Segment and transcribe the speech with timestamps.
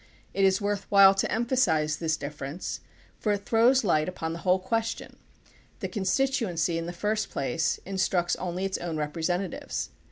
[0.33, 2.87] It is worth while to emphasize THE PUBLIC OPINION BILL 11 this difference,
[3.19, 5.15] for it throws Hght upon the whole ques tion.
[5.79, 9.91] The constituency, in the first place, instructs only its own representatives.